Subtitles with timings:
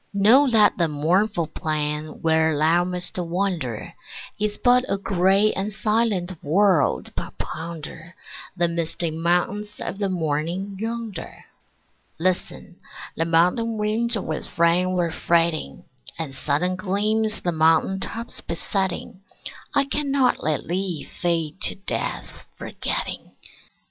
[0.15, 3.93] Know that the mournful plain where thou must wander
[4.39, 8.15] Is but a gray and silent world, but ponder
[8.57, 11.45] The misty mountains of the morning yonder.
[12.17, 12.77] Listen:
[13.15, 15.83] the mountain winds with rain were fretting,
[16.17, 19.21] And sudden gleams the mountain tops besetting.
[19.75, 23.33] I cannot let thee fade to death, forgetting.